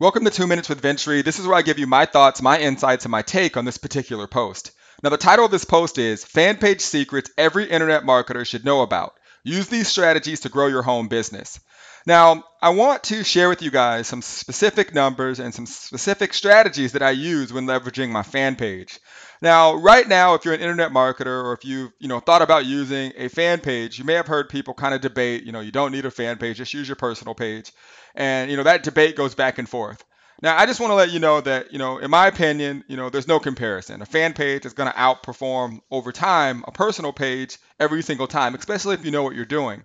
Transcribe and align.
Welcome 0.00 0.24
to 0.26 0.30
Two 0.30 0.46
Minutes 0.46 0.68
with 0.68 0.84
Reed. 1.08 1.24
This 1.24 1.40
is 1.40 1.46
where 1.48 1.56
I 1.56 1.62
give 1.62 1.80
you 1.80 1.88
my 1.88 2.06
thoughts, 2.06 2.40
my 2.40 2.56
insights, 2.56 3.04
and 3.04 3.10
my 3.10 3.22
take 3.22 3.56
on 3.56 3.64
this 3.64 3.78
particular 3.78 4.28
post. 4.28 4.70
Now, 5.02 5.10
the 5.10 5.16
title 5.16 5.44
of 5.44 5.50
this 5.50 5.64
post 5.64 5.98
is 5.98 6.24
Fan 6.24 6.58
Page 6.58 6.82
Secrets 6.82 7.32
Every 7.36 7.68
Internet 7.68 8.04
Marketer 8.04 8.46
Should 8.46 8.64
Know 8.64 8.82
About. 8.82 9.17
Use 9.48 9.68
these 9.68 9.88
strategies 9.88 10.40
to 10.40 10.48
grow 10.48 10.66
your 10.66 10.82
home 10.82 11.08
business. 11.08 11.58
Now, 12.06 12.44
I 12.62 12.70
want 12.70 13.04
to 13.04 13.24
share 13.24 13.48
with 13.48 13.62
you 13.62 13.70
guys 13.70 14.06
some 14.06 14.22
specific 14.22 14.94
numbers 14.94 15.40
and 15.40 15.54
some 15.54 15.66
specific 15.66 16.32
strategies 16.32 16.92
that 16.92 17.02
I 17.02 17.10
use 17.10 17.52
when 17.52 17.66
leveraging 17.66 18.10
my 18.10 18.22
fan 18.22 18.56
page. 18.56 18.98
Now, 19.40 19.74
right 19.74 20.06
now, 20.08 20.34
if 20.34 20.44
you're 20.44 20.54
an 20.54 20.60
internet 20.60 20.90
marketer 20.90 21.44
or 21.44 21.52
if 21.52 21.64
you've 21.64 21.92
you 21.98 22.08
know 22.08 22.20
thought 22.20 22.42
about 22.42 22.66
using 22.66 23.12
a 23.16 23.28
fan 23.28 23.60
page, 23.60 23.98
you 23.98 24.04
may 24.04 24.14
have 24.14 24.26
heard 24.26 24.48
people 24.48 24.74
kind 24.74 24.94
of 24.94 25.00
debate, 25.00 25.44
you 25.44 25.52
know, 25.52 25.60
you 25.60 25.70
don't 25.70 25.92
need 25.92 26.06
a 26.06 26.10
fan 26.10 26.38
page, 26.38 26.56
just 26.56 26.74
use 26.74 26.88
your 26.88 26.96
personal 26.96 27.34
page. 27.34 27.72
And 28.14 28.50
you 28.50 28.56
know 28.56 28.64
that 28.64 28.82
debate 28.82 29.16
goes 29.16 29.34
back 29.34 29.58
and 29.58 29.68
forth. 29.68 30.02
Now, 30.40 30.56
I 30.56 30.66
just 30.66 30.78
want 30.78 30.92
to 30.92 30.94
let 30.94 31.10
you 31.10 31.18
know 31.18 31.40
that, 31.40 31.72
you 31.72 31.78
know, 31.78 31.98
in 31.98 32.10
my 32.10 32.28
opinion, 32.28 32.84
you 32.86 32.96
know, 32.96 33.10
there's 33.10 33.26
no 33.26 33.40
comparison. 33.40 34.02
A 34.02 34.06
fan 34.06 34.34
page 34.34 34.64
is 34.64 34.72
going 34.72 34.90
to 34.90 34.96
outperform 34.96 35.80
over 35.90 36.12
time 36.12 36.64
a 36.68 36.70
personal 36.70 37.12
page 37.12 37.58
every 37.80 38.02
single 38.02 38.28
time, 38.28 38.54
especially 38.54 38.94
if 38.94 39.04
you 39.04 39.10
know 39.10 39.24
what 39.24 39.34
you're 39.34 39.44
doing. 39.44 39.84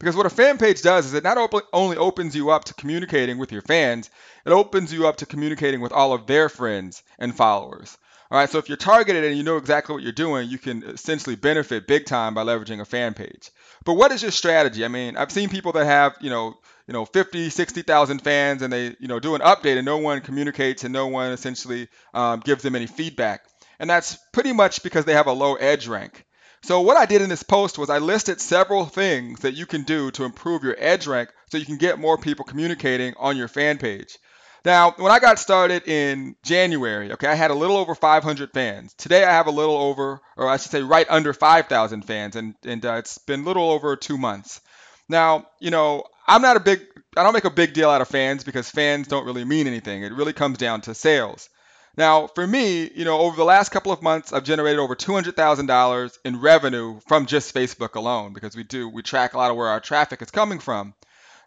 Because 0.00 0.16
what 0.16 0.26
a 0.26 0.30
fan 0.30 0.58
page 0.58 0.82
does 0.82 1.06
is 1.06 1.14
it 1.14 1.22
not 1.22 1.38
op- 1.38 1.68
only 1.72 1.96
opens 1.96 2.34
you 2.34 2.50
up 2.50 2.64
to 2.64 2.74
communicating 2.74 3.38
with 3.38 3.52
your 3.52 3.62
fans, 3.62 4.10
it 4.44 4.50
opens 4.50 4.92
you 4.92 5.06
up 5.06 5.18
to 5.18 5.26
communicating 5.26 5.80
with 5.80 5.92
all 5.92 6.12
of 6.12 6.26
their 6.26 6.48
friends 6.48 7.04
and 7.20 7.34
followers. 7.34 7.96
All 8.30 8.38
right, 8.38 8.48
so 8.48 8.58
if 8.58 8.68
you're 8.68 8.76
targeted 8.76 9.24
and 9.24 9.36
you 9.36 9.42
know 9.42 9.58
exactly 9.58 9.94
what 9.94 10.02
you're 10.02 10.12
doing, 10.12 10.48
you 10.48 10.58
can 10.58 10.82
essentially 10.82 11.36
benefit 11.36 11.86
big 11.86 12.06
time 12.06 12.34
by 12.34 12.42
leveraging 12.42 12.80
a 12.80 12.84
fan 12.84 13.14
page. 13.14 13.50
But 13.84 13.94
what 13.94 14.12
is 14.12 14.22
your 14.22 14.30
strategy? 14.30 14.84
I 14.84 14.88
mean, 14.88 15.16
I've 15.16 15.30
seen 15.30 15.48
people 15.48 15.72
that 15.72 15.84
have, 15.84 16.16
you 16.20 16.30
know, 16.30 16.56
you 16.86 16.92
know 16.92 17.06
50 17.06 17.48
60,000 17.48 18.18
fans 18.20 18.60
and 18.60 18.70
they 18.70 18.94
you 19.00 19.08
know 19.08 19.18
do 19.18 19.34
an 19.34 19.40
update 19.40 19.76
and 19.76 19.86
no 19.86 19.96
one 19.96 20.20
communicates 20.20 20.84
and 20.84 20.92
no 20.92 21.06
one 21.06 21.32
essentially 21.32 21.88
um, 22.12 22.40
gives 22.40 22.62
them 22.62 22.76
any 22.76 22.86
feedback 22.86 23.42
and 23.78 23.88
that's 23.88 24.18
pretty 24.32 24.52
much 24.52 24.82
because 24.82 25.06
they 25.06 25.14
have 25.14 25.26
a 25.26 25.32
low 25.32 25.54
edge 25.54 25.88
rank 25.88 26.26
so 26.64 26.80
what 26.80 26.96
I 26.96 27.04
did 27.04 27.20
in 27.20 27.28
this 27.28 27.42
post 27.42 27.76
was 27.76 27.90
I 27.90 27.98
listed 27.98 28.40
several 28.40 28.86
things 28.86 29.40
that 29.40 29.52
you 29.52 29.66
can 29.66 29.82
do 29.82 30.10
to 30.12 30.24
improve 30.24 30.64
your 30.64 30.74
edge 30.78 31.06
rank 31.06 31.28
so 31.50 31.58
you 31.58 31.66
can 31.66 31.76
get 31.76 31.98
more 31.98 32.16
people 32.16 32.46
communicating 32.46 33.12
on 33.18 33.36
your 33.36 33.48
fan 33.48 33.76
page. 33.76 34.16
Now, 34.64 34.92
when 34.96 35.12
I 35.12 35.18
got 35.18 35.38
started 35.38 35.86
in 35.86 36.36
January, 36.42 37.12
okay, 37.12 37.26
I 37.26 37.34
had 37.34 37.50
a 37.50 37.54
little 37.54 37.76
over 37.76 37.94
500 37.94 38.50
fans. 38.52 38.94
Today 38.94 39.22
I 39.22 39.30
have 39.30 39.46
a 39.46 39.50
little 39.50 39.76
over, 39.76 40.20
or 40.38 40.48
I 40.48 40.56
should 40.56 40.70
say 40.70 40.82
right 40.82 41.06
under 41.10 41.34
5,000 41.34 42.02
fans, 42.02 42.34
and, 42.34 42.54
and 42.64 42.84
uh, 42.84 42.94
it's 42.94 43.18
been 43.18 43.40
a 43.40 43.44
little 43.44 43.70
over 43.70 43.94
two 43.94 44.16
months. 44.16 44.62
Now, 45.06 45.46
you 45.60 45.70
know, 45.70 46.04
I'm 46.26 46.40
not 46.40 46.56
a 46.56 46.60
big, 46.60 46.80
I 47.14 47.22
don't 47.22 47.34
make 47.34 47.44
a 47.44 47.50
big 47.50 47.74
deal 47.74 47.90
out 47.90 48.00
of 48.00 48.08
fans 48.08 48.42
because 48.42 48.70
fans 48.70 49.06
don't 49.06 49.26
really 49.26 49.44
mean 49.44 49.66
anything. 49.66 50.02
It 50.02 50.14
really 50.14 50.32
comes 50.32 50.56
down 50.56 50.80
to 50.82 50.94
sales. 50.94 51.50
Now, 51.96 52.26
for 52.26 52.46
me, 52.46 52.90
you 52.92 53.04
know, 53.04 53.18
over 53.20 53.36
the 53.36 53.44
last 53.44 53.68
couple 53.68 53.92
of 53.92 54.02
months, 54.02 54.32
I've 54.32 54.44
generated 54.44 54.80
over 54.80 54.96
$200,000 54.96 56.18
in 56.24 56.40
revenue 56.40 57.00
from 57.06 57.26
just 57.26 57.54
Facebook 57.54 57.96
alone 57.96 58.32
because 58.32 58.56
we 58.56 58.64
do, 58.64 58.88
we 58.88 59.02
track 59.02 59.34
a 59.34 59.38
lot 59.38 59.50
of 59.50 59.58
where 59.58 59.68
our 59.68 59.80
traffic 59.80 60.22
is 60.22 60.30
coming 60.30 60.58
from. 60.58 60.94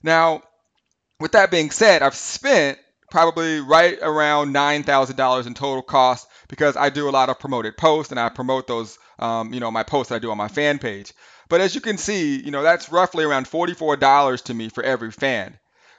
Now, 0.03 0.43
with 1.19 1.31
that 1.31 1.49
being 1.49 1.71
said, 1.71 2.03
I've 2.03 2.15
spent 2.15 2.77
probably 3.09 3.59
right 3.59 3.97
around 4.01 4.53
$9,000 4.53 5.47
in 5.47 5.53
total 5.53 5.81
cost 5.81 6.27
because 6.47 6.75
I 6.75 6.89
do 6.89 7.09
a 7.09 7.11
lot 7.11 7.29
of 7.29 7.39
promoted 7.39 7.77
posts 7.77 8.11
and 8.11 8.19
I 8.19 8.29
promote 8.29 8.67
those, 8.67 8.97
um, 9.19 9.53
you 9.53 9.59
know, 9.59 9.71
my 9.71 9.83
posts 9.83 10.09
that 10.09 10.15
I 10.15 10.19
do 10.19 10.31
on 10.31 10.37
my 10.37 10.47
fan 10.47 10.79
page. 10.79 11.13
But 11.49 11.61
as 11.61 11.75
you 11.75 11.81
can 11.81 11.97
see, 11.97 12.41
you 12.41 12.51
know, 12.51 12.63
that's 12.63 12.91
roughly 12.91 13.23
around 13.23 13.45
$44 13.45 14.43
to 14.43 14.53
me 14.53 14.69
for 14.69 14.83
every 14.83 15.11
fan. 15.11 15.57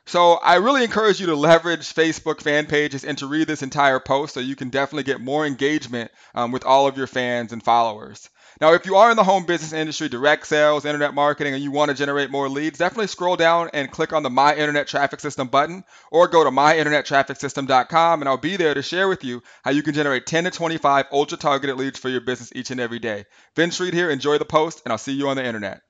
So 0.09 0.37
I 0.37 0.55
really 0.55 0.85
encourage 0.85 1.21
you 1.21 1.27
to 1.27 1.37
leverage 1.37 1.93
Facebook 1.93 2.41
fan 2.41 2.65
pages 2.65 3.05
and 3.05 3.19
to 3.19 3.27
read 3.27 3.47
this 3.47 3.63
entire 3.63 4.01
post 4.01 4.33
so 4.33 4.41
you 4.41 4.57
can 4.57 4.71
definitely 4.71 5.03
get 5.03 5.21
more 5.21 5.45
engagement 5.45 6.11
um, 6.35 6.51
with 6.51 6.65
all 6.65 6.87
of 6.87 6.97
your 6.97 7.07
fans 7.07 7.53
and 7.53 7.63
followers. 7.63 8.31
Now, 8.59 8.73
if 8.73 8.87
you 8.87 8.97
are 8.97 9.11
in 9.11 9.19
the 9.19 9.23
home 9.23 9.45
business 9.45 9.75
industry, 9.75 10.09
direct 10.09 10.47
sales, 10.47 10.87
internet 10.87 11.13
marketing, 11.13 11.53
and 11.53 11.63
you 11.63 11.71
want 11.73 11.91
to 11.91 11.95
generate 11.95 12.31
more 12.31 12.49
leads, 12.49 12.79
definitely 12.79 13.09
scroll 13.09 13.37
down 13.37 13.69
and 13.75 13.91
click 13.91 14.15
on 14.15 14.23
the 14.23 14.31
My 14.31 14.57
Internet 14.57 14.87
Traffic 14.87 15.21
System 15.21 15.49
button 15.49 15.85
or 16.11 16.27
go 16.27 16.43
to 16.43 16.51
myinternettrafficsystem.com 16.51 18.23
and 18.23 18.29
I'll 18.31 18.39
be 18.39 18.57
there 18.57 18.73
to 18.73 18.81
share 18.81 19.09
with 19.09 19.25
you 19.25 19.43
how 19.63 19.73
you 19.73 19.83
can 19.83 19.93
generate 19.93 20.25
10 20.25 20.45
to 20.45 20.51
25 20.51 21.05
ultra 21.13 21.37
targeted 21.37 21.77
leads 21.77 21.99
for 21.99 22.09
your 22.09 22.23
business 22.23 22.51
each 22.55 22.71
and 22.71 22.81
every 22.81 22.99
day. 22.99 23.27
Vince 23.55 23.79
Reed 23.79 23.93
here. 23.93 24.09
Enjoy 24.09 24.39
the 24.39 24.47
post 24.47 24.81
and 24.87 24.93
I'll 24.93 24.97
see 24.97 25.13
you 25.13 25.29
on 25.29 25.37
the 25.37 25.45
internet. 25.45 25.83